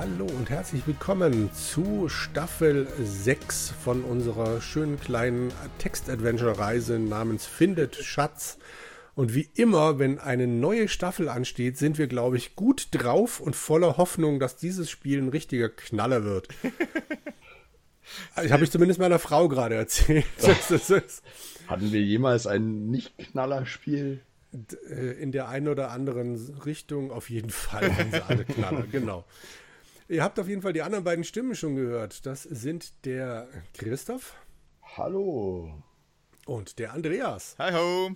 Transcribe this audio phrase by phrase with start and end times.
[0.00, 8.58] Hallo und herzlich willkommen zu Staffel 6 von unserer schönen kleinen Text-Adventure-Reise namens Findet Schatz.
[9.16, 13.56] Und wie immer, wenn eine neue Staffel ansteht, sind wir, glaube ich, gut drauf und
[13.56, 16.46] voller Hoffnung, dass dieses Spiel ein richtiger Knaller wird.
[18.44, 20.26] Ich habe ich zumindest meiner Frau gerade erzählt.
[21.66, 24.20] Hatten wir jemals ein Nicht-Knaller-Spiel?
[24.88, 29.24] Äh, in der einen oder anderen Richtung auf jeden Fall haben sie alle Knaller, genau.
[30.10, 32.24] Ihr habt auf jeden Fall die anderen beiden Stimmen schon gehört.
[32.24, 34.34] Das sind der Christoph.
[34.96, 35.82] Hallo.
[36.46, 37.56] Und der Andreas.
[37.58, 38.12] Hallo.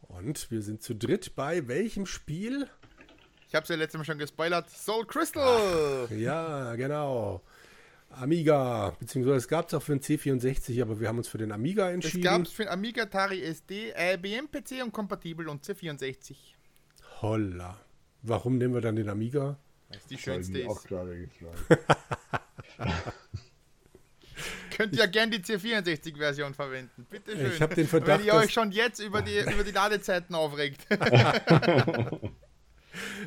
[0.00, 2.68] Und wir sind zu dritt bei welchem Spiel?
[3.46, 4.68] Ich habe es ja letztes Mal schon gespoilert.
[4.68, 6.06] Soul Crystal.
[6.06, 7.40] Ach, ja, genau.
[8.10, 11.52] Amiga, beziehungsweise es gab es auch für den C64, aber wir haben uns für den
[11.52, 12.18] Amiga entschieden.
[12.18, 16.34] Es gab es für den Amiga, Atari SD, IBM PC und kompatibel und C64.
[17.22, 17.80] Holla.
[18.22, 19.56] Warum nehmen wir dann den Amiga?
[19.94, 20.68] Weil es die schönste ist.
[20.68, 21.28] Auch gerade
[24.76, 27.06] Könnt ihr gern die C64-Version verwenden.
[27.08, 27.52] Bitte schön.
[27.52, 30.86] Ich habe den Verdacht, Wenn ihr euch schon jetzt über die, über die Ladezeiten aufregt.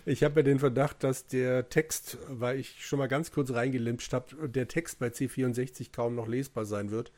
[0.06, 4.14] Ich habe ja den Verdacht, dass der Text, weil ich schon mal ganz kurz reingelimpscht
[4.14, 7.12] habe, der Text bei C64 kaum noch lesbar sein wird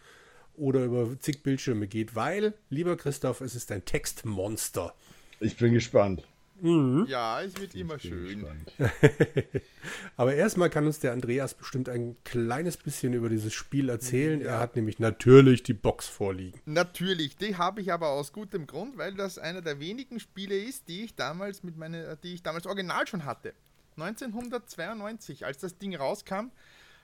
[0.56, 4.96] oder über zig Bildschirme geht, weil, lieber Christoph, es ist ein Textmonster.
[5.40, 6.24] Ich bin gespannt.
[6.62, 7.06] Mhm.
[7.08, 8.46] Ja, es wird immer schön.
[10.18, 14.42] Aber erstmal kann uns der Andreas bestimmt ein kleines bisschen über dieses Spiel erzählen.
[14.42, 14.48] Ja.
[14.48, 16.60] Er hat nämlich natürlich die Box vorliegen.
[16.66, 20.88] Natürlich, die habe ich aber aus gutem Grund, weil das einer der wenigen Spiele ist,
[20.88, 23.54] die ich damals mit meine, die ich damals original schon hatte.
[23.98, 26.52] 1992, als das Ding rauskam,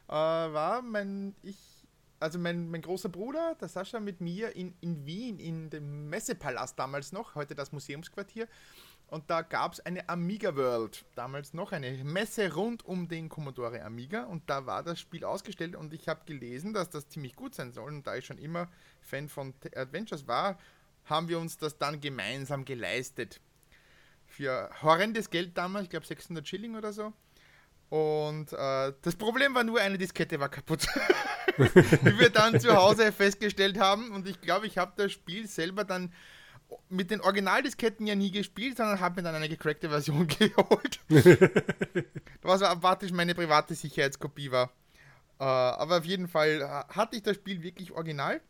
[0.08, 1.58] äh, war mein ich
[2.20, 6.78] also mein, mein großer Bruder, der Sascha, mit mir in, in Wien, in dem Messepalast
[6.80, 8.48] damals noch, heute das Museumsquartier,
[9.08, 13.84] und da gab es eine Amiga World, damals noch eine Messe rund um den Commodore
[13.84, 17.56] Amiga und da war das Spiel ausgestellt und ich habe gelesen, dass das ziemlich gut
[17.56, 18.70] sein soll und da ich schon immer
[19.02, 20.58] Fan von Adventures war,
[21.06, 23.40] haben wir uns das dann gemeinsam geleistet.
[24.26, 27.14] Für horrendes Geld damals, ich glaube 600 Schilling oder so.
[27.90, 30.88] Und äh, das Problem war nur, eine Diskette war kaputt.
[31.58, 34.12] Wie wir dann zu Hause festgestellt haben.
[34.12, 36.12] Und ich glaube, ich habe das Spiel selber dann
[36.90, 41.00] mit den Originaldisketten ja nie gespielt, sondern habe mir dann eine gecrackte Version geholt.
[42.42, 44.72] was praktisch meine private Sicherheitskopie war.
[45.40, 48.42] Äh, aber auf jeden Fall äh, hatte ich das Spiel wirklich original.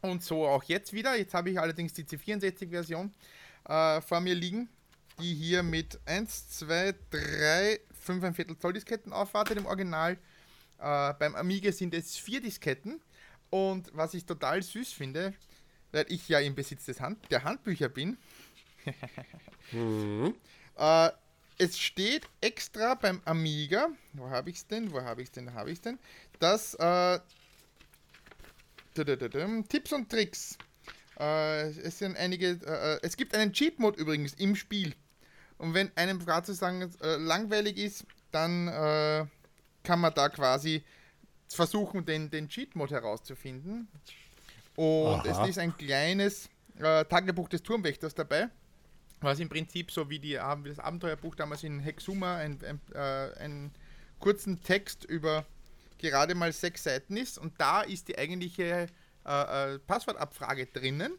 [0.00, 1.16] Und so auch jetzt wieder.
[1.16, 3.12] Jetzt habe ich allerdings die C64-Version
[3.68, 4.68] äh, vor mir liegen,
[5.18, 10.18] die hier mit 1, 2, 3, 5 ein Viertel Zoll Disketten aufwartet im Original.
[10.78, 13.00] Äh, beim Amiga sind es vier Disketten.
[13.50, 15.32] Und was ich total süß finde,
[15.94, 18.18] weil ich ja im Besitz des Hand der Handbücher bin.
[19.72, 20.34] mhm.
[20.76, 21.10] äh,
[21.56, 25.54] es steht extra beim Amiga, wo habe ich es denn, wo habe ich es denn,
[25.54, 25.98] habe ich es denn,
[26.40, 27.20] dass äh,
[29.68, 30.58] Tipps und Tricks.
[31.18, 34.94] Äh, es sind einige, äh, es gibt einen Cheat-Mode übrigens im Spiel.
[35.58, 39.24] Und wenn einem gerade sozusagen äh, langweilig ist, dann äh,
[39.84, 40.82] kann man da quasi
[41.48, 43.86] versuchen, den, den Cheat-Mode herauszufinden.
[44.76, 45.42] Und Aha.
[45.44, 46.48] es ist ein kleines
[46.78, 48.48] äh, Tagebuch des Turmwächters dabei,
[49.20, 53.38] was im Prinzip so wie, die, wie das Abenteuerbuch damals in Hexuma ein, ein, äh,
[53.38, 53.72] einen
[54.18, 55.46] kurzen Text über
[55.98, 57.38] gerade mal sechs Seiten ist.
[57.38, 58.88] Und da ist die eigentliche
[59.24, 61.12] äh, äh Passwortabfrage drinnen.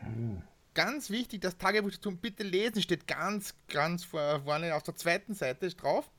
[0.00, 0.42] Hm.
[0.74, 5.32] Ganz wichtig, das Tagebuch des Turmwächters bitte lesen, steht ganz, ganz vorne auf der zweiten
[5.32, 6.10] Seite drauf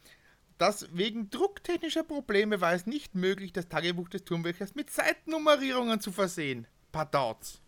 [0.58, 6.12] dass wegen drucktechnischer Probleme war es nicht möglich, das Tagebuch des Turmwächters mit Seitennummerierungen zu
[6.12, 6.68] versehen.
[6.92, 7.62] Pardons.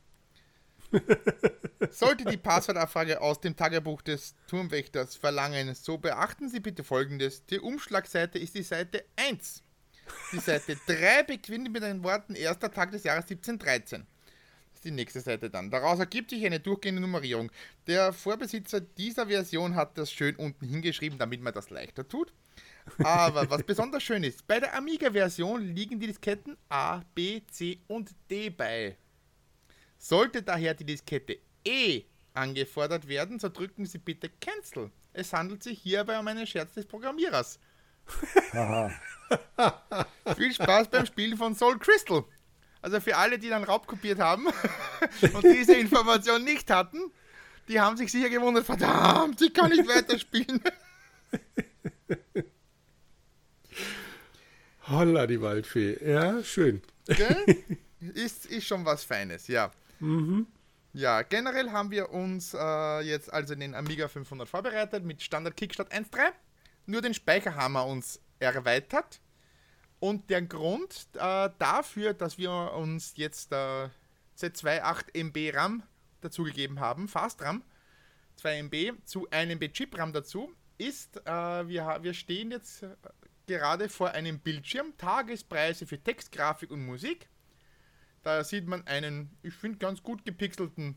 [1.92, 7.46] Sollte die Passwortabfrage aus dem Tagebuch des Turmwächters verlangen, so beachten Sie bitte folgendes.
[7.46, 9.64] Die Umschlagseite ist die Seite 1.
[10.32, 14.08] Die Seite 3 beginnt mit den Worten erster Tag des Jahres 1713.
[14.72, 15.70] Das ist die nächste Seite dann.
[15.70, 17.52] Daraus ergibt sich eine durchgehende Nummerierung.
[17.86, 22.34] Der Vorbesitzer dieser Version hat das schön unten hingeschrieben, damit man das leichter tut.
[23.04, 28.12] Aber was besonders schön ist, bei der Amiga-Version liegen die Disketten A, B, C und
[28.30, 28.98] D bei.
[29.98, 32.04] Sollte daher die Diskette E
[32.34, 34.92] angefordert werden, so drücken Sie bitte Cancel.
[35.14, 37.60] Es handelt sich hierbei um einen Scherz des Programmierers.
[40.36, 42.24] Viel Spaß beim Spielen von Soul Crystal.
[42.82, 44.48] Also für alle, die dann raubkopiert haben
[45.34, 47.12] und diese Information nicht hatten,
[47.68, 50.62] die haben sich sicher gewundert, verdammt, ich kann nicht weiterspielen.
[55.00, 55.98] Holla, die Waldfee.
[56.06, 56.82] Ja, schön.
[58.14, 59.72] Ist, ist schon was Feines, ja.
[60.02, 60.46] Mhm.
[60.92, 65.94] Ja, generell haben wir uns äh, jetzt also den Amiga 500 vorbereitet mit Standard Kickstart
[65.94, 66.34] 1.3.
[66.86, 69.22] nur den Speicher haben wir uns erweitert.
[70.00, 73.88] Und der Grund äh, dafür, dass wir uns jetzt äh,
[74.38, 75.84] Z2 MB RAM
[76.20, 77.64] dazugegeben haben, Fast RAM,
[78.36, 78.76] 2 MB
[79.06, 82.86] zu 1 MB Chip RAM dazu, ist, äh, wir, wir stehen jetzt
[83.50, 87.28] gerade vor einem Bildschirm, Tagespreise für Text, Grafik und Musik.
[88.24, 90.96] Da sieht man einen, ich finde, ganz gut gepixelten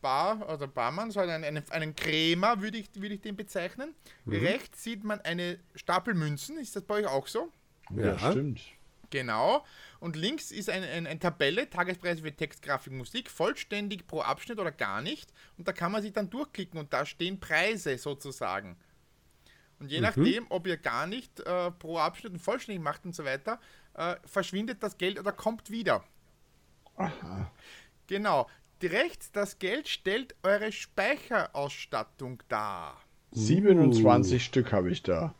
[0.00, 3.94] Bar, also Barmann, so einen, einen, einen Krämer, würde ich, würd ich den bezeichnen.
[4.24, 4.34] Mhm.
[4.34, 7.50] Rechts sieht man eine Stapel Münzen, ist das bei euch auch so?
[7.96, 8.60] Ja, ja stimmt.
[9.10, 9.64] Genau.
[10.00, 14.58] Und links ist eine ein, ein Tabelle, Tagespreise für Text, Grafik, Musik, vollständig pro Abschnitt
[14.58, 15.32] oder gar nicht.
[15.58, 18.76] Und da kann man sich dann durchklicken und da stehen Preise sozusagen.
[19.82, 20.04] Und je mhm.
[20.04, 23.58] nachdem, ob ihr gar nicht äh, pro Abschnitt und vollständig macht und so weiter,
[23.94, 26.04] äh, verschwindet das Geld oder kommt wieder.
[26.94, 27.50] Aha.
[28.06, 28.48] Genau.
[28.80, 33.00] Rechts, das Geld stellt eure Speicherausstattung dar.
[33.32, 34.44] 27 uh.
[34.44, 35.34] Stück habe ich da.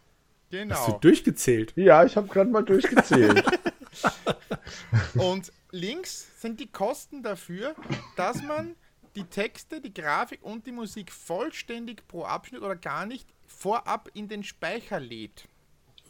[0.50, 0.75] Genau.
[0.75, 1.73] Hast du durchgezählt?
[1.77, 3.44] Ja, ich habe gerade mal durchgezählt.
[5.15, 7.77] Und links sind die Kosten dafür,
[8.17, 8.75] dass man
[9.15, 14.29] die Texte, die Grafik und die Musik vollständig pro Abschnitt oder gar nicht vorab in
[14.29, 15.49] den Speicher lädt.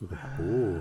[0.01, 0.81] Oh.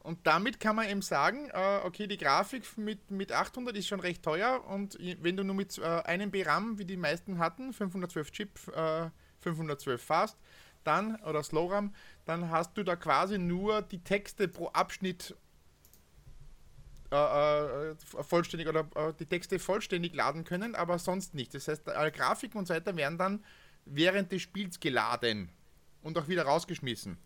[0.00, 4.00] Und damit kann man eben sagen, äh, okay, die Grafik mit, mit 800 ist schon
[4.00, 7.74] recht teuer und wenn du nur mit äh, einem B RAM, wie die meisten hatten,
[7.74, 9.10] 512 Chip, äh,
[9.40, 10.38] 512 Fast,
[10.82, 15.36] dann, oder Slow RAM, dann hast du da quasi nur die Texte pro Abschnitt
[17.10, 21.54] äh, äh, vollständig oder äh, die Texte vollständig laden können, aber sonst nicht.
[21.54, 23.44] Das heißt, alle Grafiken und so weiter werden dann
[23.84, 25.50] während des Spiels geladen
[26.02, 27.16] und auch wieder rausgeschmissen.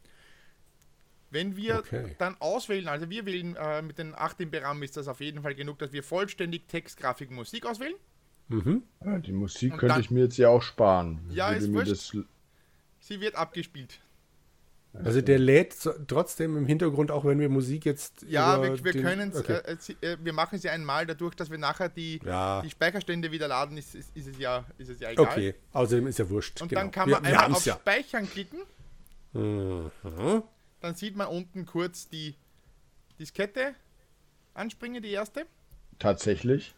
[1.31, 2.15] Wenn wir okay.
[2.19, 5.43] dann auswählen, also wir wählen äh, mit den 8 im RAM ist das auf jeden
[5.43, 7.95] Fall genug, dass wir vollständig Text, Grafik, Musik auswählen.
[8.49, 8.83] Mhm.
[9.03, 11.21] Ja, die Musik und könnte dann, ich mir jetzt ja auch sparen.
[11.31, 12.17] Ja, ist wurscht.
[13.01, 13.99] Sie wird abgespielt.
[14.94, 15.75] Also der lädt
[16.06, 18.27] trotzdem im Hintergrund, auch wenn wir Musik jetzt.
[18.29, 19.61] Ja, wir, wir können okay.
[19.65, 22.61] äh, äh, wir machen sie einmal dadurch, dass wir nachher die, ja.
[22.61, 25.27] die Speicherstände wieder laden, ist, ist, ist, es ja, ist es ja egal.
[25.27, 26.61] Okay, außerdem ist ja wurscht.
[26.61, 26.83] Und genau.
[26.83, 27.75] dann kann man wir, einmal wir auf ja.
[27.75, 28.61] Speichern klicken.
[29.33, 29.91] Mhm.
[30.81, 32.35] Dann sieht man unten kurz die
[33.19, 33.75] Diskette
[34.53, 35.47] anspringen, die erste.
[35.99, 36.75] Tatsächlich.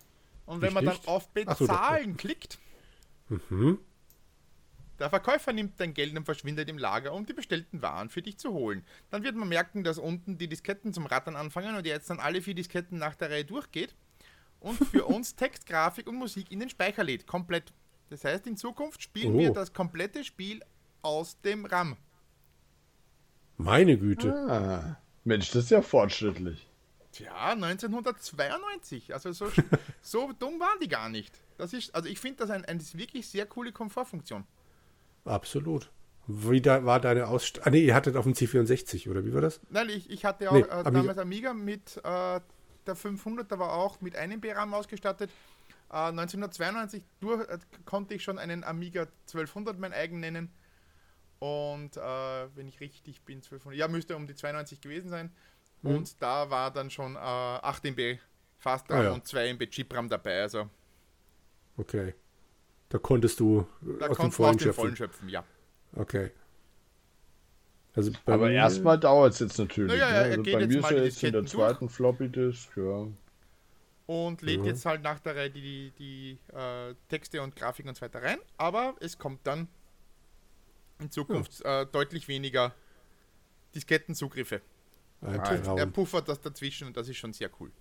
[0.46, 0.84] Und wenn Richtig?
[0.84, 2.58] man dann auf Bezahlen so, klickt,
[3.28, 3.78] mhm.
[4.98, 8.38] Der Verkäufer nimmt dein Geld und verschwindet im Lager, um die bestellten Waren für dich
[8.38, 8.84] zu holen.
[9.10, 12.42] Dann wird man merken, dass unten die Disketten zum Rattern anfangen und jetzt dann alle
[12.42, 13.94] vier Disketten nach der Reihe durchgeht
[14.60, 17.26] und für uns Text, Grafik und Musik in den Speicher lädt.
[17.26, 17.72] Komplett.
[18.10, 19.38] Das heißt, in Zukunft spielen oh.
[19.38, 20.62] wir das komplette Spiel
[21.02, 21.96] aus dem RAM.
[23.56, 24.32] Meine Güte.
[24.32, 26.68] Ah, Mensch, das ist ja fortschrittlich.
[27.12, 29.14] Tja, 1992.
[29.14, 29.50] Also so,
[30.02, 31.40] so dumm waren die gar nicht.
[31.56, 34.44] Das ist, also ich finde das ein, eine wirklich sehr coole Komfortfunktion.
[35.24, 35.90] Absolut.
[36.26, 37.66] Wie da war deine Ausstattung?
[37.66, 39.60] Ah, nee, ihr hattet auf dem C64, oder wie war das?
[39.68, 42.40] Nein, ich, ich hatte auch nee, äh, damals Amiga mit äh,
[42.86, 45.30] der 500, da war auch mit einem B-RAM ausgestattet.
[45.90, 50.50] Äh, 1992 durch, äh, konnte ich schon einen Amiga 1200 mein eigen nennen.
[51.40, 52.00] Und äh,
[52.56, 55.30] wenn ich richtig bin, 1200, ja, müsste um die 92 gewesen sein.
[55.82, 55.96] Mhm.
[55.96, 58.20] Und da war dann schon 8 äh, MB
[58.58, 59.10] Fast ah, ja.
[59.10, 60.40] und 2 MB Chip RAM dabei.
[60.40, 60.70] Also.
[61.76, 62.14] Okay.
[62.94, 63.66] Da konntest du
[63.98, 65.28] da aus, dem Vollen, aus dem Vollen schöpfen.
[65.28, 65.42] ja.
[65.96, 66.30] Okay.
[67.92, 69.90] Also Aber erstmal dauert es jetzt natürlich.
[69.90, 70.18] Naja, ne?
[70.18, 73.08] also bei mir ist ja jetzt in der zweiten Floppy Disk, ja.
[74.06, 74.66] Und lädt ja.
[74.66, 78.22] jetzt halt nach der Reihe die, die, die äh, Texte und Grafiken und so weiter
[78.22, 78.38] rein.
[78.58, 79.66] Aber es kommt dann
[81.00, 81.82] in Zukunft ja.
[81.82, 82.76] äh, deutlich weniger
[83.74, 84.60] Diskettenzugriffe.
[85.20, 87.72] er puffert das dazwischen und das ist schon sehr cool.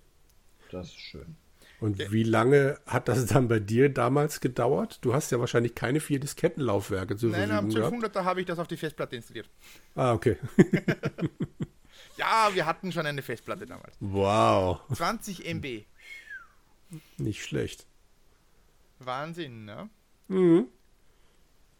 [0.71, 1.35] Das ist schön.
[1.83, 2.11] Und okay.
[2.11, 4.99] wie lange hat das dann bei dir damals gedauert?
[5.01, 8.69] Du hast ja wahrscheinlich keine vier Diskettenlaufwerke zu Nein, am 1200er habe ich das auf
[8.69, 9.49] die Festplatte installiert.
[9.93, 10.37] Ah, okay.
[12.17, 13.97] ja, wir hatten schon eine Festplatte damals.
[13.99, 14.79] Wow.
[14.93, 15.83] 20 MB.
[17.17, 17.85] Nicht schlecht.
[18.99, 19.89] Wahnsinn, ne?
[20.29, 20.67] Mhm.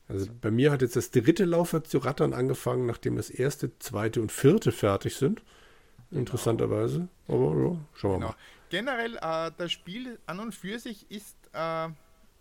[0.10, 4.22] Also bei mir hat jetzt das dritte Laufwerk zu rattern angefangen, nachdem das erste, zweite
[4.22, 5.43] und vierte fertig sind.
[6.10, 6.19] Genau.
[6.19, 7.07] Interessanterweise.
[7.29, 8.27] Aber ja, schauen wir genau.
[8.27, 8.36] mal
[8.74, 11.89] generell, äh, das Spiel an und für sich ist äh,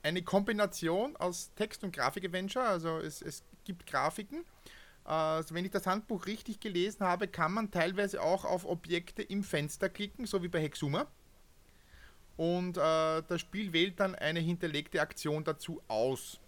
[0.03, 2.65] eine Kombination aus Text- und Grafik-Adventure.
[2.65, 4.39] Also es, es gibt Grafiken.
[5.05, 9.21] Äh, also wenn ich das Handbuch richtig gelesen habe, kann man teilweise auch auf Objekte
[9.23, 11.07] im Fenster klicken, so wie bei Hexuma.
[12.39, 16.41] Und äh, das Spiel wählt dann eine hinterlegte Aktion dazu aus.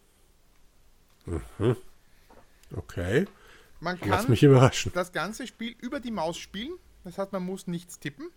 [1.26, 1.76] Mhm.
[2.74, 3.26] Okay.
[3.80, 4.92] Man kann Lass mich überraschen.
[4.94, 6.72] das ganze Spiel über die Maus spielen.
[7.04, 8.30] Das heißt, man muss nichts tippen.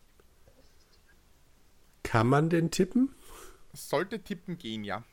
[2.08, 3.14] Kann man denn tippen?
[3.74, 5.04] Sollte tippen gehen, ja.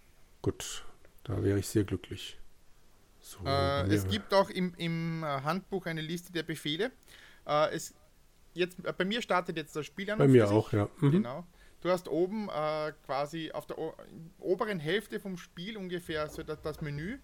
[0.43, 0.85] Gut,
[1.25, 2.39] da wäre ich sehr glücklich.
[3.21, 6.93] So, äh, es gibt auch im, im Handbuch eine Liste der Befehle.
[7.49, 7.95] Äh, es,
[8.53, 10.19] jetzt, äh, bei mir startet jetzt das Spiel an.
[10.19, 10.89] Bei mir auch, ja.
[11.01, 11.11] Mhm.
[11.11, 11.45] Genau.
[11.81, 13.77] Du hast oben äh, quasi auf der
[14.39, 17.19] oberen Hälfte vom Spiel ungefähr so das, das Menü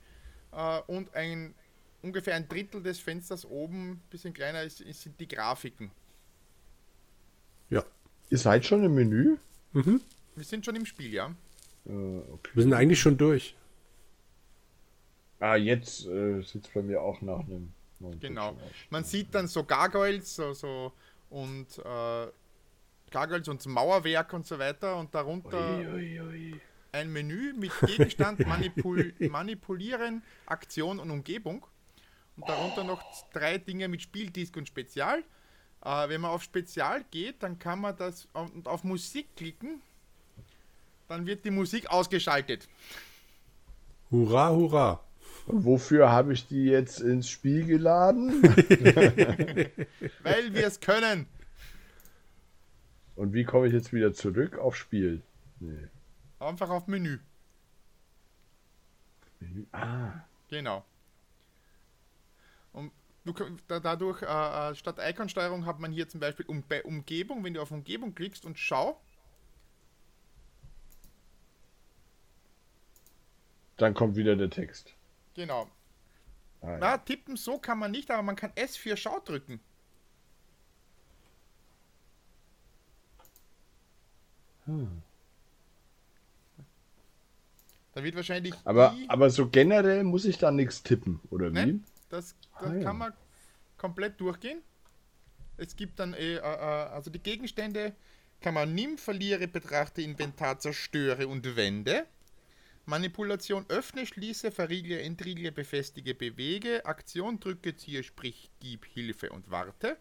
[0.50, 1.54] äh, und ein
[2.02, 5.92] ungefähr ein Drittel des Fensters oben, ein bisschen kleiner, ist, sind die Grafiken.
[7.68, 7.84] Ja.
[8.30, 9.36] Ihr seid schon im Menü?
[9.72, 10.00] Mhm.
[10.34, 11.34] Wir sind schon im Spiel, ja.
[11.86, 12.50] Äh, okay.
[12.54, 13.54] Wir sind eigentlich schon durch.
[15.38, 17.72] Ah, jetzt äh, sieht es bei mir auch nach einem.
[18.20, 18.56] Genau.
[18.88, 20.92] Man sieht dann so Gargoyles so, so
[21.28, 22.26] und äh,
[23.10, 26.60] Gargoyles und Mauerwerk und so weiter und darunter ui, ui, ui.
[26.92, 31.66] ein Menü mit Gegenstand, Manipul Manipulieren, Aktion und Umgebung.
[32.36, 35.22] Und darunter noch drei Dinge mit Spieldisk und Spezial.
[35.82, 39.80] Äh, wenn man auf Spezial geht, dann kann man das und auf Musik klicken.
[41.08, 42.68] Dann wird die Musik ausgeschaltet.
[44.10, 45.04] Hurra, hurra.
[45.46, 48.42] Und wofür habe ich die jetzt ins Spiel geladen?
[50.22, 51.26] Weil wir es können.
[53.16, 55.22] Und wie komme ich jetzt wieder zurück auf Spiel?
[55.58, 55.88] Nee.
[56.38, 57.18] Einfach auf Menü.
[59.40, 59.66] Menü.
[59.72, 60.24] Ah.
[60.48, 60.84] Genau.
[62.72, 62.92] Und
[63.24, 63.34] du,
[63.68, 67.62] dadurch, äh, äh, statt Icon-Steuerung hat man hier zum Beispiel um, bei Umgebung, wenn du
[67.62, 69.00] auf Umgebung klickst und schau.
[73.76, 74.94] Dann kommt wieder der Text.
[75.34, 75.68] Genau.
[76.60, 76.78] Ah, ja.
[76.78, 79.60] Na, tippen so kann man nicht, aber man kann S für Schau drücken.
[84.66, 85.02] Hm.
[87.94, 88.54] Da wird wahrscheinlich.
[88.64, 91.80] Aber, aber so generell muss ich da nichts tippen, oder wie?
[92.10, 92.92] Das, das ah, kann ja.
[92.92, 93.12] man
[93.78, 94.62] komplett durchgehen.
[95.56, 97.94] Es gibt dann, äh, äh, also die Gegenstände
[98.40, 102.06] kann man nimm, verliere, betrachte, Inventar, zerstöre und wende.
[102.86, 109.96] Manipulation öffne, schließe, verriegle, entriegle, befestige, bewege, Aktion drücke, ziehe, sprich, gib Hilfe und warte.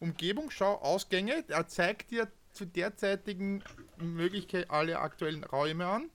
[0.00, 3.62] Umgebung, schau, Ausgänge, er zeigt dir zu derzeitigen
[3.98, 6.10] Möglichkeit alle aktuellen Räume an.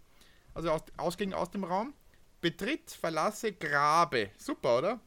[0.53, 1.93] Also aus, Ausgänge aus dem Raum.
[2.41, 4.31] Betritt, verlasse, grabe.
[4.37, 4.99] Super, oder?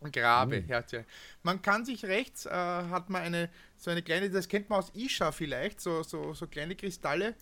[0.00, 0.66] Grabe, mhm.
[0.66, 1.04] Herzchen.
[1.42, 4.90] Man kann sich rechts, äh, hat man eine, so eine kleine, das kennt man aus
[4.94, 7.34] Isha vielleicht, so, so, so kleine Kristalle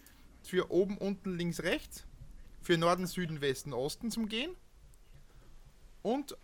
[0.43, 2.05] für oben, unten, links, rechts
[2.61, 4.57] für Norden, Süden, Westen, Osten zum Gehen.
[6.03, 6.37] Und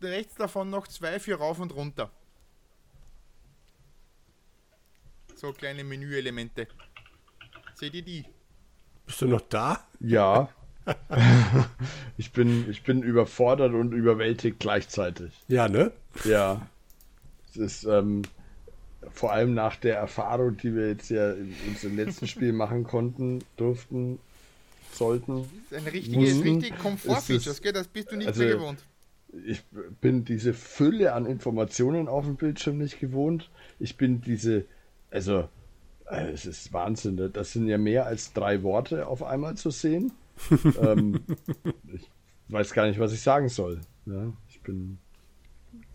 [0.00, 2.10] rechts davon noch zwei für rauf und runter.
[5.34, 6.68] So kleine Menüelemente.
[7.74, 8.24] Seht ihr die?
[9.04, 9.86] Bist du noch da?
[10.00, 10.48] Ja.
[12.16, 15.32] ich, bin, ich bin überfordert und überwältigt gleichzeitig.
[15.48, 15.92] Ja, ne?
[16.24, 16.66] Ja.
[17.50, 18.22] Es ist ähm,
[19.10, 23.42] vor allem nach der Erfahrung, die wir jetzt ja in unserem letzten Spiel machen konnten,
[23.56, 24.18] durften,
[24.92, 25.48] sollten.
[25.70, 28.84] Das ist ein richtiges, richtig Komfortfeature, das, das bist du nicht also, mehr gewohnt.
[29.44, 29.62] Ich
[30.00, 33.50] bin diese Fülle an Informationen auf dem Bildschirm nicht gewohnt.
[33.78, 34.64] Ich bin diese,
[35.10, 35.48] also,
[36.08, 37.16] äh, es ist Wahnsinn.
[37.16, 37.28] Ne?
[37.28, 40.12] Das sind ja mehr als drei Worte auf einmal zu sehen.
[40.80, 41.24] ähm,
[41.92, 42.10] ich
[42.48, 43.80] weiß gar nicht, was ich sagen soll.
[44.06, 44.32] Ja, ne?
[44.48, 44.98] ich bin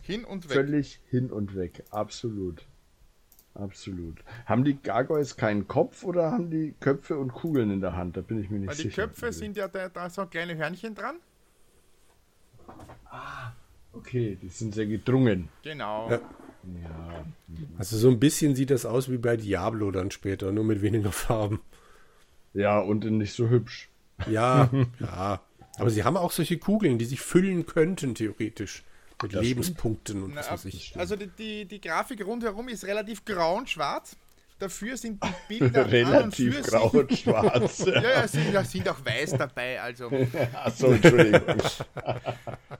[0.03, 0.55] hin und weg.
[0.55, 2.65] Völlig hin und weg, absolut.
[3.53, 4.23] Absolut.
[4.45, 8.15] Haben die Gargoyles keinen Kopf oder haben die Köpfe und Kugeln in der Hand?
[8.15, 8.89] Da bin ich mir nicht Weil sicher.
[8.89, 11.17] Die Köpfe sind ja da, da so kleine Hörnchen dran.
[13.09, 13.51] Ah,
[13.91, 15.49] okay, die sind sehr gedrungen.
[15.63, 16.09] Genau.
[16.09, 16.21] Ja.
[16.81, 17.25] ja.
[17.77, 21.11] Also so ein bisschen sieht das aus wie bei Diablo dann später, nur mit weniger
[21.11, 21.59] Farben.
[22.53, 23.90] Ja, und nicht so hübsch.
[24.29, 25.41] Ja, ja.
[25.77, 28.83] Aber sie haben auch solche Kugeln, die sich füllen könnten, theoretisch.
[29.21, 30.31] Mit das Lebenspunkten stimmt.
[30.31, 30.97] und was weiß ich.
[30.97, 34.15] Also die, die, die Grafik rundherum ist relativ grau und schwarz.
[34.57, 37.85] Dafür sind die Bilder relativ grau und schwarz.
[37.85, 39.81] ja, ja, sind, sind auch weiß dabei.
[39.81, 40.11] Also.
[40.53, 41.57] Achso, Entschuldigung.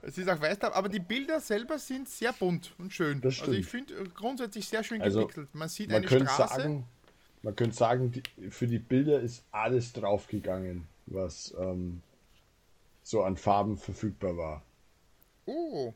[0.02, 3.20] es ist auch weiß dabei, aber die Bilder selber sind sehr bunt und schön.
[3.24, 6.54] Also ich finde grundsätzlich sehr schön also, Man sieht man eine Straße.
[6.54, 6.86] Sagen,
[7.42, 12.02] man könnte sagen, die, für die Bilder ist alles draufgegangen, was ähm,
[13.02, 14.62] so an Farben verfügbar war.
[15.46, 15.94] Oh,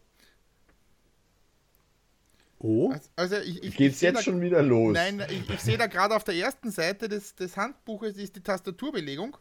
[2.59, 2.95] Oh.
[3.17, 4.95] Also ich, ich, Geht's ich jetzt da, schon wieder los?
[4.95, 8.43] Nein, ich, ich sehe da gerade auf der ersten Seite des, des Handbuches ist die
[8.43, 9.37] Tastaturbelegung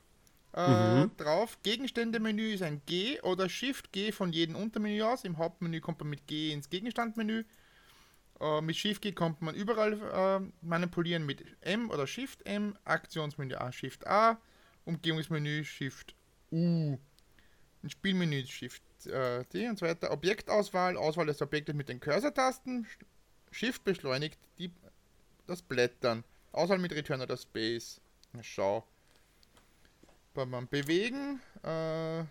[0.53, 1.11] äh, mhm.
[1.17, 1.57] drauf.
[1.63, 5.23] Gegenstände-Menü ist ein G oder Shift-G von jedem Untermenü aus.
[5.23, 7.45] Im Hauptmenü kommt man mit G ins Gegenstandmenü.
[8.41, 12.75] Äh, mit Shift-G kommt man überall äh, manipulieren mit M oder Shift-M.
[12.83, 14.37] Aktionsmenü A, Shift-A.
[14.85, 16.97] Umgebungsmenü Shift-U.
[17.83, 20.11] Ein Spielmenü Shift äh, D und so weiter.
[20.11, 22.87] Objektauswahl, Auswahl des Objektes mit den Cursor-Tasten.
[23.51, 24.71] Shift beschleunigt die,
[25.47, 26.23] das Blättern.
[26.51, 28.01] Auswahl mit Return oder Space.
[28.33, 28.87] Na, schau.
[30.33, 32.23] Beim Bewegen, äh,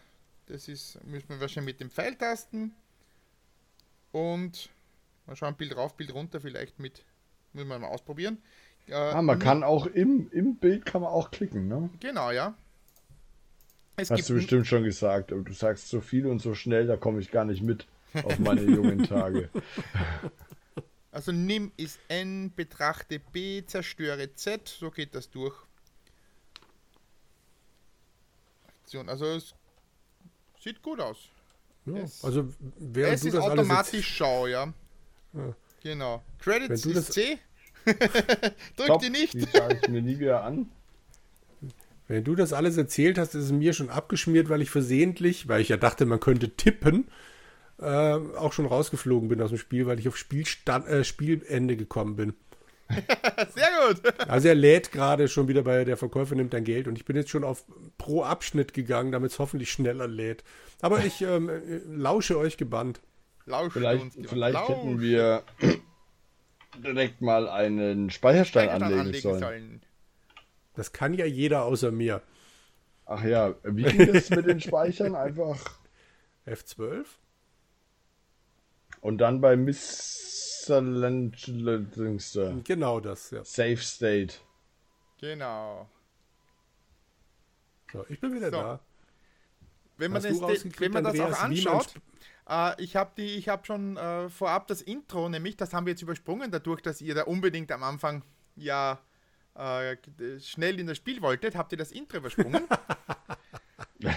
[0.46, 2.74] Das ist, müssen wir wahrscheinlich mit dem Pfeiltasten.
[4.12, 4.68] Und
[5.26, 7.04] mal schauen, Bild rauf, Bild runter, vielleicht mit,
[7.52, 8.42] müssen wir mal ausprobieren.
[8.88, 11.90] Äh, ah, man kann auch im, im Bild kann man auch klicken, ne?
[12.00, 12.54] Genau, ja.
[13.96, 16.96] Es Hast du bestimmt schon gesagt, aber du sagst so viel und so schnell, da
[16.96, 17.86] komme ich gar nicht mit
[18.24, 19.48] auf meine jungen Tage.
[21.12, 25.54] Also nimm ist N, betrachte B, zerstöre Z, so geht das durch.
[28.66, 29.54] Aktion, also es
[30.60, 31.30] sieht gut aus.
[31.86, 34.72] Ja, es, also während es du ist das automatisch alles Schau, ja.
[35.32, 35.54] ja.
[35.82, 36.22] Genau.
[36.38, 37.38] Credits ist C.
[38.76, 39.34] Drück Top, die nicht.
[39.34, 40.70] Die schaue ich mir nie wieder an.
[42.06, 45.60] Wenn du das alles erzählt hast, ist es mir schon abgeschmiert, weil ich versehentlich, weil
[45.60, 47.08] ich ja dachte, man könnte tippen,
[47.80, 52.16] äh, auch schon rausgeflogen bin aus dem Spiel, weil ich auf Spielstand, äh, Spielende gekommen
[52.16, 52.34] bin.
[53.54, 54.28] Sehr gut.
[54.28, 57.16] Also er lädt gerade schon wieder bei der Verkäufer nimmt dein Geld und ich bin
[57.16, 57.64] jetzt schon auf
[57.96, 60.44] pro Abschnitt gegangen, damit es hoffentlich schneller lädt.
[60.82, 63.00] Aber ich ähm, äh, lausche euch gebannt.
[63.46, 64.68] Lausche vielleicht vielleicht Lausch.
[64.68, 65.42] hätten wir
[66.82, 69.40] direkt mal einen Speicherstein, anlegen, anlegen sollen.
[69.40, 69.82] sollen.
[70.74, 72.22] Das kann ja jeder außer mir.
[73.06, 75.14] Ach ja, wie geht es mit den Speichern?
[75.14, 75.58] Einfach
[76.46, 77.04] F12?
[79.00, 80.64] Und dann bei Miss
[82.64, 83.44] Genau das, ja.
[83.44, 84.36] Safe State.
[85.20, 85.88] Genau.
[87.92, 88.56] So, ich bin wieder so.
[88.56, 88.80] da.
[89.96, 91.94] Wenn man, das, wenn man das auch anschaut,
[92.48, 96.50] äh, ich habe hab schon äh, vorab das Intro, nämlich, das haben wir jetzt übersprungen,
[96.50, 98.22] dadurch, dass ihr da unbedingt am Anfang
[98.56, 99.00] ja
[99.54, 99.96] äh,
[100.40, 102.66] schnell in das Spiel wolltet, habt ihr das Intro übersprungen.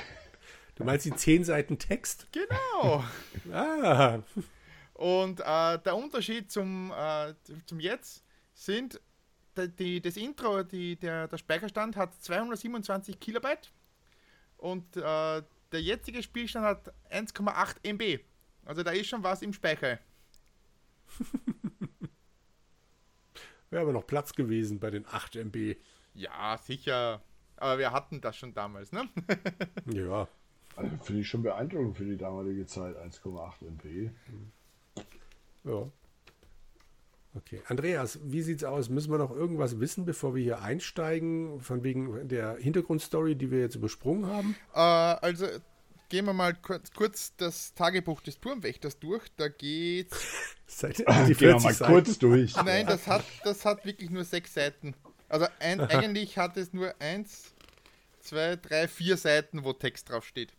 [0.75, 2.27] du meinst die 10 Seiten Text?
[2.31, 3.03] Genau.
[3.53, 4.19] ah.
[4.93, 7.34] Und äh, der Unterschied zum, äh,
[7.65, 9.00] zum Jetzt sind,
[9.55, 13.72] die, die, das Intro, die, der, der Speicherstand hat 227 Kilobyte
[14.57, 18.21] und äh, der jetzige Spielstand hat 1,8 MB.
[18.65, 19.99] Also da ist schon was im Speicher.
[23.69, 25.75] Wäre aber noch Platz gewesen bei den 8 MB.
[26.13, 27.21] Ja, sicher.
[27.58, 29.10] Aber wir hatten das schon damals, ne?
[29.93, 30.27] ja.
[30.75, 34.12] Also Finde ich schon beeindruckend für die damalige Zeit, 1,8 MB.
[35.63, 35.89] Ja.
[37.38, 37.62] Okay.
[37.67, 38.89] Andreas, wie sieht's aus?
[38.89, 43.60] Müssen wir noch irgendwas wissen, bevor wir hier einsteigen, von wegen der Hintergrundstory, die wir
[43.60, 44.56] jetzt übersprungen haben?
[44.73, 45.45] Äh, also
[46.10, 49.23] gehen wir mal kurz, kurz, das Tagebuch des Turmwächters durch.
[49.36, 50.17] Da geht's.
[50.65, 50.97] Seit,
[51.28, 51.91] die gehen wir mal Seiten.
[51.91, 52.56] kurz durch.
[52.65, 54.95] Nein, das hat, das hat wirklich nur sechs Seiten.
[55.30, 57.54] Also ein, eigentlich hat es nur eins,
[58.19, 60.54] zwei, drei, vier Seiten, wo Text drauf steht.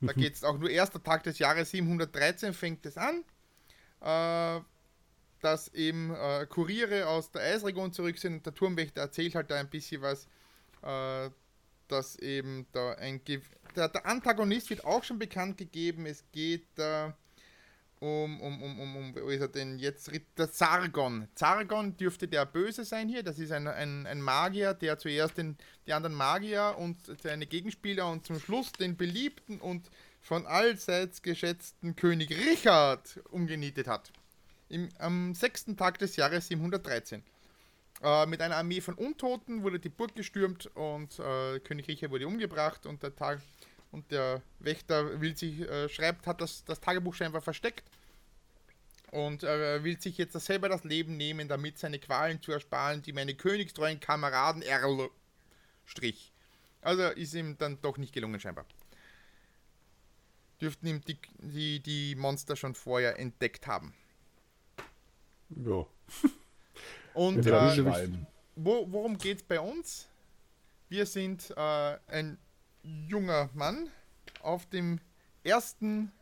[0.00, 0.20] Da mhm.
[0.20, 3.24] geht es auch nur erster Tag des Jahres 713 fängt es an
[4.04, 4.60] äh,
[5.44, 8.46] dass eben äh, Kuriere aus der Eisregion zurück sind.
[8.46, 10.26] Der Turmwächter erzählt halt da ein bisschen was,
[10.82, 11.30] äh,
[11.86, 13.22] dass eben da ein.
[13.24, 13.42] Ge
[13.76, 16.06] der, der, Antagonist wird auch schon bekannt gegeben.
[16.06, 17.14] Es geht da
[18.00, 20.10] um, um, um, um, um, wo ist er denn jetzt?
[20.38, 21.28] Der Zargon.
[21.34, 23.22] Zargon dürfte der Böse sein hier.
[23.22, 28.10] Das ist ein, ein, ein Magier, der zuerst den, die anderen Magier und seine Gegenspieler
[28.10, 29.90] und zum Schluss den beliebten und
[30.22, 34.10] von allseits geschätzten König Richard umgenietet hat.
[34.68, 37.22] Im, am sechsten Tag des Jahres 713.
[38.02, 42.26] Äh, mit einer Armee von Untoten wurde die Burg gestürmt und äh, König Richard wurde
[42.26, 43.40] umgebracht und der Tag
[43.92, 47.84] und der Wächter will sich, äh, schreibt, hat das, das Tagebuch scheinbar versteckt
[49.12, 53.12] und äh, will sich jetzt selber das Leben nehmen, damit seine Qualen zu ersparen, die
[53.12, 55.10] meine königstreuen Kameraden Erl
[55.84, 56.32] strich.
[56.80, 58.66] Also ist ihm dann doch nicht gelungen scheinbar
[60.64, 63.94] dürften ihm die, die, die Monster schon vorher entdeckt haben.
[65.56, 65.86] Ja.
[67.14, 68.08] Und äh,
[68.56, 70.08] wo, worum geht es bei uns?
[70.88, 72.38] Wir sind äh, ein
[72.82, 73.88] junger Mann
[74.42, 75.00] auf dem
[75.42, 76.12] ersten,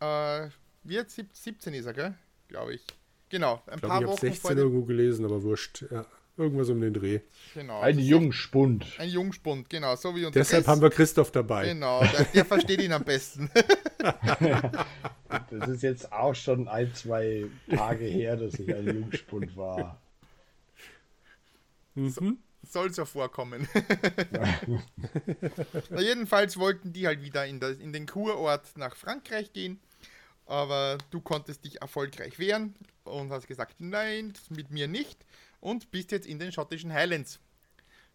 [0.00, 0.48] äh,
[0.82, 2.14] wie 17 ist er, gell?
[2.48, 2.84] Glaube ich.
[3.28, 5.84] Genau, ein ich glaub, paar ich Wochen 16 vor dem, irgendwo gelesen, aber wurscht.
[5.90, 6.06] Ja.
[6.36, 7.20] Irgendwas um den Dreh.
[7.52, 7.80] Genau.
[7.80, 8.86] Ein Jungspund.
[8.98, 9.96] Ein Jungspund, genau.
[9.96, 11.66] So wie Deshalb haben wir Christoph dabei.
[11.66, 13.50] Genau, der, der versteht ihn am besten.
[15.50, 20.00] das ist jetzt auch schon ein, zwei Tage her, dass ich ein Jungspund war.
[21.94, 22.08] Mhm.
[22.08, 23.68] So, soll so vorkommen.
[25.90, 29.80] Na, jedenfalls wollten die halt wieder in, das, in den Kurort nach Frankreich gehen.
[30.46, 35.24] Aber du konntest dich erfolgreich wehren und hast gesagt, nein, mit mir nicht
[35.62, 37.40] und bist jetzt in den schottischen Highlands.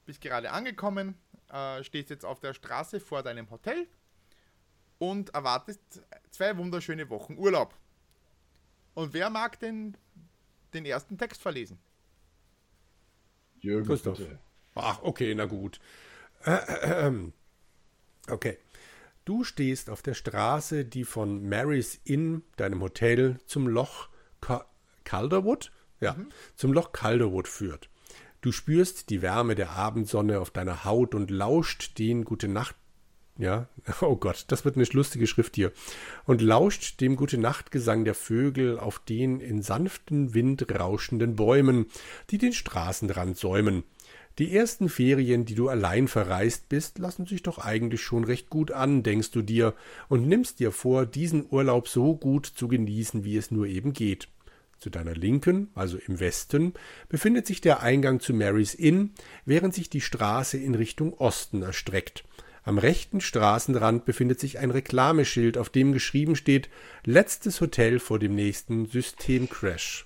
[0.06, 1.16] Bist gerade angekommen,
[1.50, 3.88] äh, stehst jetzt auf der Straße vor deinem Hotel
[5.00, 5.82] und erwartest
[6.30, 7.74] zwei wunderschöne Wochen Urlaub.
[8.94, 9.96] Und wer mag denn
[10.74, 11.80] den ersten Text verlesen?
[13.60, 14.18] Jürgen, Christoph.
[14.18, 14.40] Bitte.
[14.76, 15.80] Ach, okay, na gut.
[16.44, 16.52] Äh,
[17.08, 17.32] äh,
[18.30, 18.58] okay.
[19.24, 24.10] Du stehst auf der Straße, die von Mary's Inn, deinem Hotel, zum Loch
[24.42, 24.66] Ca
[25.04, 25.72] Calderwood?
[26.00, 26.28] Ja, mhm.
[26.56, 27.90] zum Loch Calderwood führt.
[28.42, 32.76] Du spürst die Wärme der Abendsonne auf deiner Haut und lauscht den Gute Nacht
[33.38, 33.68] ja,
[34.02, 35.72] oh Gott, das wird eine lustige Schrift hier.
[36.26, 41.88] Und lauscht dem Gute Nachtgesang der Vögel auf den in sanften Wind rauschenden Bäumen,
[42.30, 43.84] die den Straßenrand säumen.
[44.40, 48.72] Die ersten Ferien, die du allein verreist bist, lassen sich doch eigentlich schon recht gut
[48.72, 49.74] an, denkst du dir,
[50.10, 54.28] und nimmst dir vor, diesen Urlaub so gut zu genießen, wie es nur eben geht.
[54.80, 56.74] Zu deiner Linken, also im Westen,
[57.10, 59.14] befindet sich der Eingang zu Mary's Inn,
[59.46, 62.24] während sich die Straße in Richtung Osten erstreckt.
[62.64, 66.70] Am rechten Straßenrand befindet sich ein Reklameschild, auf dem geschrieben steht
[67.06, 70.06] Letztes Hotel vor dem nächsten Systemcrash.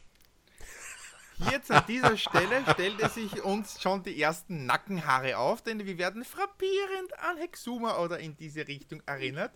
[1.49, 6.23] Jetzt an dieser Stelle stellte sich uns schon die ersten Nackenhaare auf, denn wir werden
[6.23, 9.51] frappierend an Hexuma oder in diese Richtung erinnert.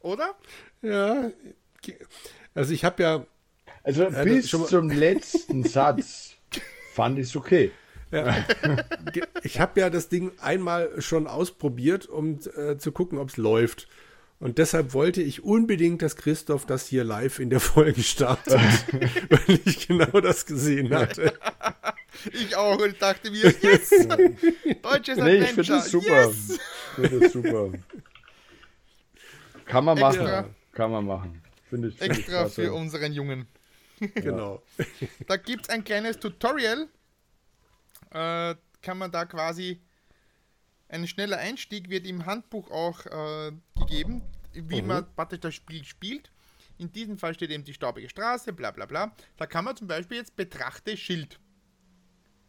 [0.00, 0.34] Oder?
[0.80, 1.30] Ja,
[2.54, 3.26] also ich habe ja.
[3.82, 6.34] Also bis zum letzten Satz
[6.94, 7.70] fand ich es okay.
[8.10, 8.36] Ja.
[9.42, 13.88] Ich habe ja das Ding einmal schon ausprobiert, um äh, zu gucken, ob es läuft.
[14.40, 18.52] Und deshalb wollte ich unbedingt, dass Christoph das hier live in der Folge startet,
[19.30, 21.32] weil ich genau das gesehen hatte.
[22.32, 23.90] Ich auch und dachte mir, yes!
[24.82, 26.26] Deutsches nee, Ich finde das super.
[26.26, 26.50] Yes!
[26.50, 27.72] Ich finde das super.
[29.64, 30.20] Kann man machen.
[30.20, 30.44] Extra.
[30.72, 31.42] Kann man machen.
[31.68, 33.46] Finde ich, find Extra ich für unseren Jungen.
[34.14, 34.62] Genau.
[35.26, 36.86] Da gibt es ein kleines Tutorial,
[38.10, 39.80] äh, kann man da quasi
[40.88, 44.88] ein schneller Einstieg wird im Handbuch auch äh, gegeben, wie mhm.
[44.88, 46.30] man praktisch das Spiel spielt.
[46.78, 49.12] In diesem Fall steht eben die staubige Straße, bla bla bla.
[49.36, 51.40] Da kann man zum Beispiel jetzt betrachte Schild.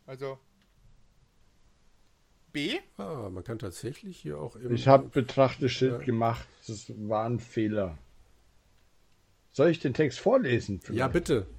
[0.05, 0.39] Also
[2.51, 2.79] B.
[2.97, 6.05] Ah, man kann tatsächlich hier auch Ich habe betrachte Schild ja.
[6.05, 6.47] gemacht.
[6.67, 7.97] Das war ein Fehler.
[9.51, 10.79] Soll ich den Text vorlesen?
[10.81, 10.99] Vielleicht?
[10.99, 11.47] Ja, bitte.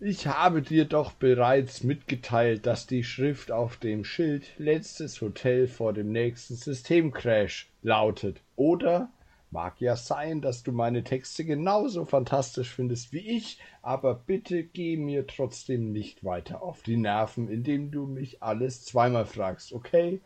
[0.00, 5.92] Ich habe dir doch bereits mitgeteilt, dass die Schrift auf dem Schild letztes Hotel vor
[5.92, 8.40] dem nächsten Systemcrash lautet.
[8.56, 9.12] Oder
[9.50, 14.96] mag ja sein, dass du meine Texte genauso fantastisch findest wie ich, aber bitte geh
[14.96, 20.20] mir trotzdem nicht weiter auf die Nerven, indem du mich alles zweimal fragst, okay?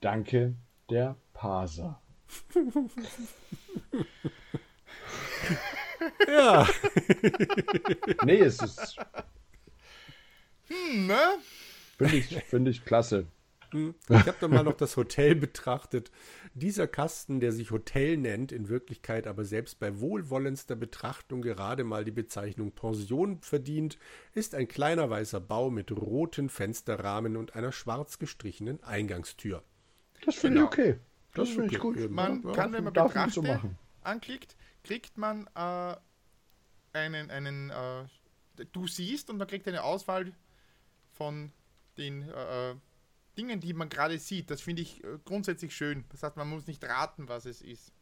[0.00, 0.54] Danke,
[0.90, 2.00] der Parser.
[6.28, 6.68] Ja.
[8.24, 8.96] nee, es ist.
[10.68, 11.38] Hm, ne?
[11.98, 13.26] Finde ich, find ich klasse.
[13.72, 16.10] Ich habe dann mal noch das Hotel betrachtet.
[16.54, 22.04] Dieser Kasten, der sich Hotel nennt, in Wirklichkeit aber selbst bei wohlwollendster Betrachtung gerade mal
[22.04, 23.98] die Bezeichnung Pension verdient,
[24.34, 29.62] ist ein kleiner weißer Bau mit roten Fensterrahmen und einer schwarz gestrichenen Eingangstür.
[30.24, 30.72] Das finde genau.
[30.72, 30.98] ich okay.
[31.34, 32.10] Das finde ich gut.
[32.10, 33.44] Man ja, kann, wenn man betrachtet, so
[34.02, 35.96] anklickt, kriegt man äh,
[36.92, 38.04] einen, einen äh,
[38.72, 40.32] du siehst und man kriegt eine Auswahl
[41.12, 41.52] von
[41.98, 42.74] den äh, äh
[43.36, 44.50] Dingen, die man gerade sieht.
[44.50, 46.04] Das finde ich äh, grundsätzlich schön.
[46.08, 47.92] Das heißt, man muss nicht raten, was es ist.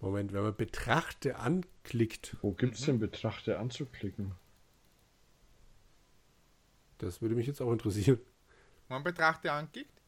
[0.00, 2.38] Moment, wenn man Betrachte anklickt.
[2.40, 2.86] Wo gibt es mhm.
[2.86, 4.32] denn Betrachte anzuklicken?
[6.96, 8.18] Das würde mich jetzt auch interessieren.
[8.88, 10.00] Man Betrachte anklickt?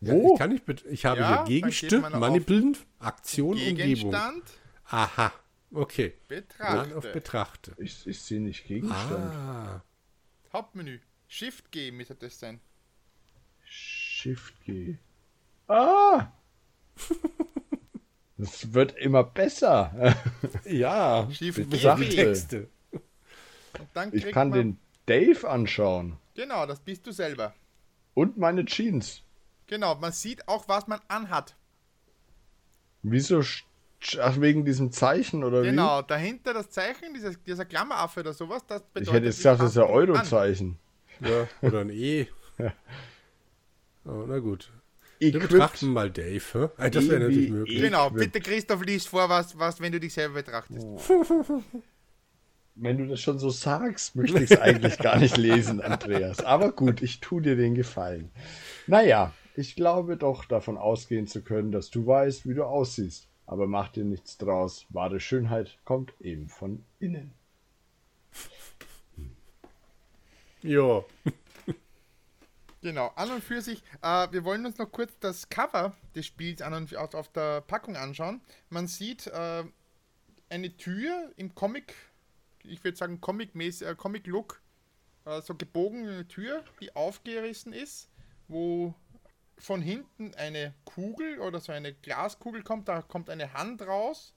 [0.00, 0.34] Ja, Wo?
[0.34, 4.34] Ich, kann nicht ich habe ja, hier Gegenstück, Manipulent, Aktion, Gegenstand.
[4.34, 4.42] Umgebung.
[4.84, 5.32] Aha.
[5.76, 6.14] Okay.
[6.26, 6.88] Betrachte.
[6.88, 7.76] Dann auf Betrachte.
[7.78, 9.34] Ich, ich sehe nicht Gegenstand.
[9.34, 9.82] Ah.
[10.50, 11.00] Hauptmenü.
[11.28, 12.60] Shift G müsste das sein.
[13.62, 14.96] Shift G.
[15.68, 16.32] Ah!
[18.38, 20.16] das wird immer besser.
[20.64, 21.28] ja.
[21.30, 22.08] Shift G.
[22.08, 22.70] Texte.
[24.12, 26.16] ich kann den Dave anschauen.
[26.34, 27.54] Genau, das bist du selber.
[28.14, 29.22] Und meine Jeans.
[29.66, 31.54] Genau, man sieht auch, was man anhat.
[33.02, 33.42] Wieso
[34.20, 35.70] Ach, wegen diesem Zeichen oder genau, wie?
[35.70, 39.08] Genau, dahinter das Zeichen, dieser, dieser Klammeraffe oder sowas, das bedeutet.
[39.08, 40.78] Ich hätte jetzt gesagt, das ist ein Eurozeichen.
[41.20, 42.26] Ja, oder ein E.
[42.58, 42.72] ja.
[44.04, 44.70] Oh, na gut.
[45.18, 46.70] Wir betrachten mal Dave.
[46.76, 46.90] Hä?
[46.90, 47.80] Das wäre natürlich möglich.
[47.80, 50.84] Genau, bitte Christoph, liest vor, was, was, wenn du dich selber betrachtest.
[50.84, 51.00] Oh.
[52.78, 56.44] Wenn du das schon so sagst, möchte ich es eigentlich gar nicht lesen, Andreas.
[56.44, 58.30] Aber gut, ich tue dir den Gefallen.
[58.86, 63.66] Naja, ich glaube doch davon ausgehen zu können, dass du weißt, wie du aussiehst aber
[63.66, 64.86] mach dir nichts draus.
[64.90, 67.32] Wahre Schönheit kommt eben von innen.
[70.62, 71.04] Ja.
[72.82, 76.60] Genau, an und für sich, äh, wir wollen uns noch kurz das Cover des Spiels
[76.60, 78.40] an und auf, auf der Packung anschauen.
[78.68, 79.64] Man sieht äh,
[80.48, 81.94] eine Tür im Comic,
[82.64, 84.26] ich würde sagen Comic-Look, äh, Comic
[85.24, 88.08] äh, so gebogene Tür, die aufgerissen ist,
[88.48, 88.94] wo
[89.58, 94.34] von hinten eine Kugel oder so eine Glaskugel kommt, da kommt eine Hand raus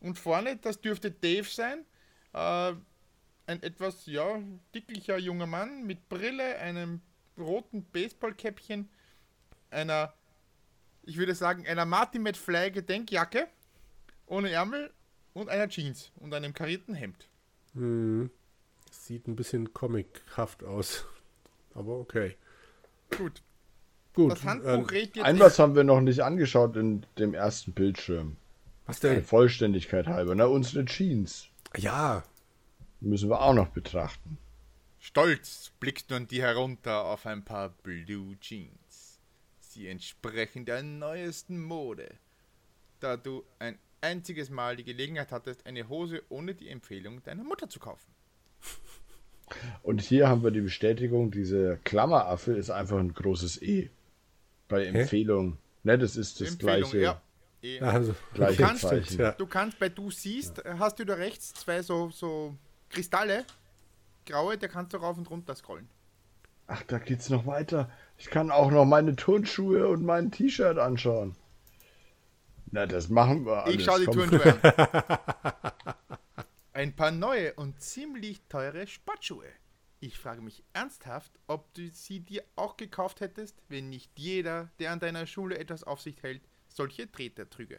[0.00, 1.84] und vorne, das dürfte Dave sein,
[2.32, 2.74] äh,
[3.46, 4.40] ein etwas, ja,
[4.74, 7.00] dicklicher junger Mann mit Brille, einem
[7.38, 8.88] roten Baseballkäppchen,
[9.70, 10.14] einer,
[11.02, 13.48] ich würde sagen, einer Martin McFly Gedenkjacke
[14.26, 14.92] ohne Ärmel
[15.32, 17.28] und einer Jeans und einem karierten Hemd.
[17.74, 18.30] Hm.
[18.90, 21.06] Sieht ein bisschen comichaft aus.
[21.74, 22.36] Aber okay.
[23.16, 23.42] Gut.
[24.14, 24.32] Gut.
[24.32, 28.36] Das Handbuch redet jetzt Ein was haben wir noch nicht angeschaut in dem ersten Bildschirm.
[28.86, 29.24] was Der denn?
[29.24, 30.34] Vollständigkeit halber.
[30.34, 31.48] Na, unsere Jeans.
[31.76, 32.22] Ja,
[33.02, 34.38] Müssen wir auch noch betrachten.
[35.00, 39.18] Stolz blickt nun die herunter auf ein paar Blue Jeans.
[39.58, 42.08] Sie entsprechen der neuesten Mode.
[43.00, 47.68] Da du ein einziges Mal die Gelegenheit hattest, eine Hose ohne die Empfehlung deiner Mutter
[47.68, 48.06] zu kaufen.
[49.82, 53.90] Und hier haben wir die Bestätigung, diese Klammeraffe ist einfach ein großes E.
[54.72, 55.58] Bei Empfehlung.
[55.84, 56.98] Ne, das ist das Empfehlung, gleiche.
[56.98, 57.80] ja.
[57.80, 59.20] Also Gleiche kannst- Zeichen.
[59.20, 59.32] ja.
[59.32, 62.56] Du kannst bei du siehst, hast du da rechts zwei so, so
[62.88, 63.44] Kristalle,
[64.26, 65.88] graue, da kannst du rauf und runter scrollen.
[66.66, 67.90] Ach, da geht's noch weiter.
[68.18, 71.36] Ich kann auch noch meine Turnschuhe und mein T-Shirt anschauen.
[72.70, 73.76] Na, das machen wir alles.
[73.76, 74.14] Ich schau die Komm.
[74.30, 75.72] Turnschuhe an.
[76.72, 79.44] Ein paar neue und ziemlich teure Sportschuhe.
[80.04, 84.90] Ich frage mich ernsthaft, ob du sie dir auch gekauft hättest, wenn nicht jeder, der
[84.90, 87.78] an deiner Schule etwas auf sich hält, solche Treter trüge.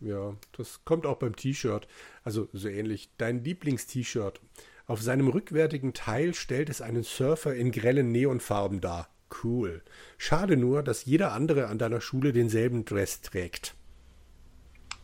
[0.00, 1.86] Ja, das kommt auch beim T-Shirt.
[2.24, 3.10] Also so ähnlich.
[3.16, 4.40] Dein Lieblings-T-Shirt.
[4.86, 9.08] Auf seinem rückwärtigen Teil stellt es einen Surfer in grellen Neonfarben dar.
[9.44, 9.82] Cool.
[10.18, 13.76] Schade nur, dass jeder andere an deiner Schule denselben Dress trägt.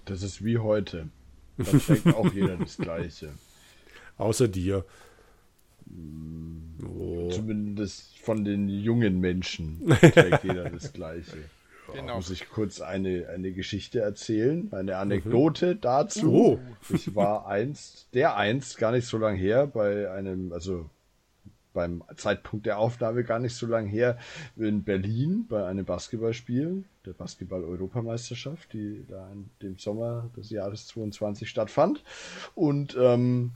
[0.07, 1.09] Das ist wie heute.
[1.57, 3.33] Da trägt auch jeder das Gleiche.
[4.16, 4.85] Außer dir.
[7.31, 11.37] Zumindest von den jungen Menschen trägt jeder das Gleiche.
[11.92, 12.16] Genau.
[12.16, 16.33] Muss ich kurz eine, eine Geschichte erzählen, eine Anekdote dazu.
[16.33, 16.59] Oh.
[16.94, 20.90] Ich war einst, der einst, gar nicht so lang her, bei einem, also
[21.72, 24.18] beim Zeitpunkt der Aufnahme gar nicht so lang her,
[24.57, 31.48] in Berlin bei einem Basketballspiel, der Basketball-Europameisterschaft, die da in dem Sommer des Jahres 22
[31.48, 32.03] stattfand.
[32.55, 33.53] Und ähm,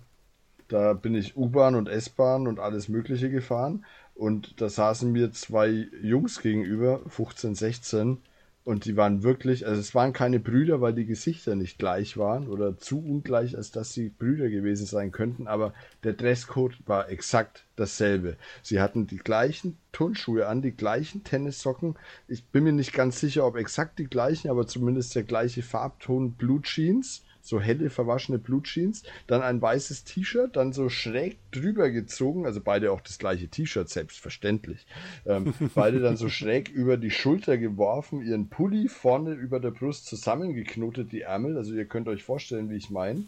[0.72, 3.84] da bin ich U-Bahn und S-Bahn und alles Mögliche gefahren.
[4.14, 8.18] Und da saßen mir zwei Jungs gegenüber, 15, 16.
[8.64, 12.46] Und die waren wirklich, also es waren keine Brüder, weil die Gesichter nicht gleich waren
[12.46, 15.48] oder zu ungleich, als dass sie Brüder gewesen sein könnten.
[15.48, 18.36] Aber der Dresscode war exakt dasselbe.
[18.62, 21.96] Sie hatten die gleichen Turnschuhe an, die gleichen Tennissocken.
[22.28, 26.34] Ich bin mir nicht ganz sicher, ob exakt die gleichen, aber zumindest der gleiche Farbton
[26.34, 32.46] Blue Jeans so helle verwaschene Blutjeans, dann ein weißes T-Shirt, dann so schräg drüber gezogen,
[32.46, 34.86] also beide auch das gleiche T-Shirt, selbstverständlich.
[35.26, 40.06] Ähm, beide dann so schräg über die Schulter geworfen, ihren Pulli vorne über der Brust
[40.06, 43.24] zusammengeknotet, die Ärmel, also ihr könnt euch vorstellen, wie ich meine.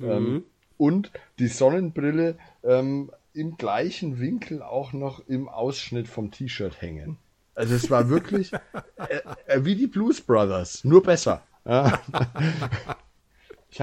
[0.00, 0.44] Ähm,
[0.78, 7.18] und die Sonnenbrille ähm, im gleichen Winkel auch noch im Ausschnitt vom T-Shirt hängen.
[7.54, 11.42] Also es war wirklich äh, äh, wie die Blues Brothers, nur besser.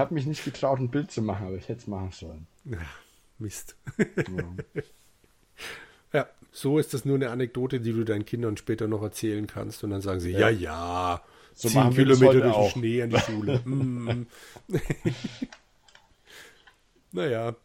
[0.00, 2.46] Ich habe mich nicht getraut, ein Bild zu machen, aber ich hätte es machen sollen.
[3.38, 3.76] Mist.
[6.12, 9.84] ja, so ist das nur eine Anekdote, die du deinen Kindern später noch erzählen kannst.
[9.84, 11.22] Und dann sagen sie, ja, ja,
[11.54, 12.70] So machen wir das Kilometer heute durch den.
[12.70, 13.60] Schnee an die Schule.
[13.68, 14.26] Mm.
[17.12, 17.56] naja,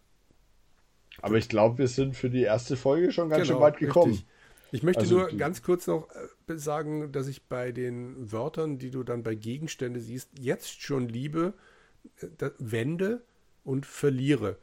[1.21, 4.11] Aber ich glaube, wir sind für die erste Folge schon ganz Genau, schön weit gekommen.
[4.13, 4.27] richtig.
[4.71, 6.09] Ich möchte Also nur ganz kurz noch
[6.47, 11.07] äh, sagen, dass ich bei den Wörtern, die du dann bei Gegenstände siehst, jetzt schon
[11.07, 11.53] liebe,
[12.59, 13.23] wende
[13.63, 14.57] und verliere.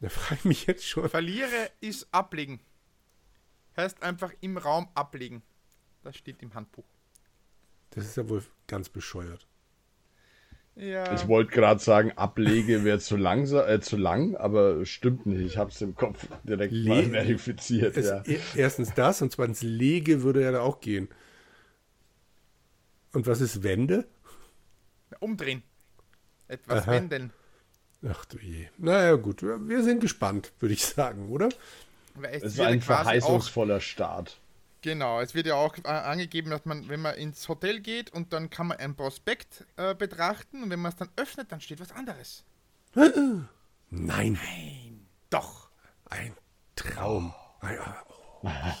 [0.00, 1.08] Da frage ich mich jetzt schon.
[1.08, 2.60] Verliere ist ablegen.
[3.76, 5.42] Heißt einfach im Raum ablegen.
[6.02, 6.84] Das steht im Handbuch.
[7.90, 9.46] Das ist ja wohl ganz bescheuert.
[10.74, 11.14] Ja.
[11.14, 15.40] Ich wollte gerade sagen, Ablege wäre zu, langsa- äh, zu lang, aber stimmt nicht.
[15.40, 17.96] Ich habe es im Kopf direkt mal Le- verifiziert.
[17.96, 18.22] Es, Ja.
[18.26, 21.08] e- Erstens das und zweitens lege würde ja da auch gehen.
[23.14, 24.06] Und was ist Wende?
[25.20, 25.62] Umdrehen.
[26.48, 26.92] Etwas Aha.
[26.92, 27.32] wenden.
[28.08, 28.68] Ach du je.
[28.78, 29.42] Naja, gut.
[29.42, 31.48] Wir sind gespannt, würde ich sagen, oder?
[32.22, 34.38] Es ist ein quasi auch verheißungsvoller Start.
[34.82, 38.32] Genau, es wird ja auch äh, angegeben, dass man, wenn man ins Hotel geht und
[38.32, 41.80] dann kann man ein Prospekt äh, betrachten und wenn man es dann öffnet, dann steht
[41.80, 42.44] was anderes.
[43.90, 45.06] Nein.
[45.30, 45.70] Doch.
[46.08, 46.34] Ein
[46.76, 47.34] Traum.
[47.60, 47.78] Ein-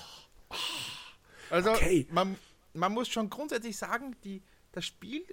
[1.50, 2.06] Also Okay.
[2.10, 2.36] man,
[2.74, 5.24] man muss schon grundsätzlich sagen, die, das Spiel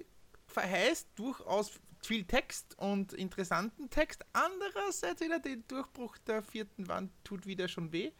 [0.46, 1.72] verheißt durchaus
[2.06, 4.24] viel Text und interessanten Text.
[4.32, 8.12] Andererseits wieder der Durchbruch der vierten Wand tut wieder schon weh.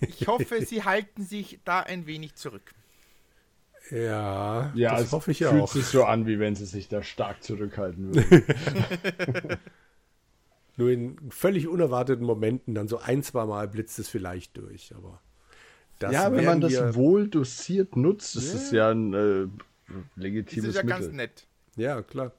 [0.00, 2.72] Ich hoffe, sie halten sich da ein wenig zurück.
[3.90, 5.72] Ja, Ja, das es hoffe ich ja fühlt auch.
[5.72, 8.26] sich so an, wie wenn sie sich da stark zurückhalten würden.
[10.76, 14.92] Nur in völlig unerwarteten Momenten, dann so ein, zwei Mal blitzt es vielleicht durch.
[14.94, 15.20] Aber
[16.00, 19.46] das ja, wenn man das wohl dosiert nutzt, ist es ja ein äh,
[19.86, 21.16] Das legitimes ist ja ganz Mittel.
[21.16, 21.46] nett.
[21.76, 22.32] Ja, klar.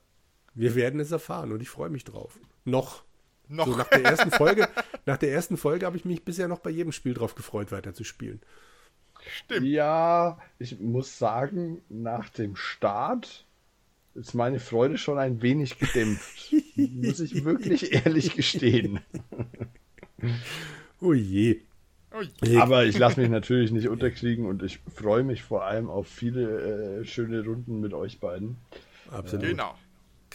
[0.56, 2.40] Wir werden es erfahren und ich freue mich drauf.
[2.64, 3.04] Noch.
[3.48, 3.68] Noch.
[3.68, 4.68] So nach der ersten Folge,
[5.06, 8.42] nach der ersten Folge habe ich mich bisher noch bei jedem Spiel drauf gefreut, weiterzuspielen.
[9.28, 9.68] Stimmt.
[9.68, 13.46] Ja, ich muss sagen, nach dem Start
[14.16, 16.54] ist meine Freude schon ein wenig gedämpft.
[16.76, 19.02] muss ich wirklich ehrlich gestehen.
[21.02, 21.62] Oh je.
[22.60, 27.02] Aber ich lasse mich natürlich nicht unterkriegen und ich freue mich vor allem auf viele
[27.02, 28.58] äh, schöne Runden mit euch beiden.
[29.12, 29.46] Absolut.
[29.46, 29.76] Genau.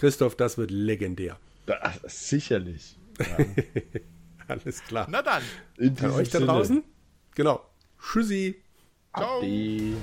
[0.01, 1.39] Christoph, das wird legendär.
[1.67, 2.97] Da, sicherlich.
[4.49, 5.07] Alles klar.
[5.11, 5.43] Na dann.
[5.77, 6.83] In An euch da draußen?
[7.35, 7.61] Genau.
[8.01, 8.63] Tschüssi.
[9.15, 9.41] Ciao.
[9.41, 9.97] Ade.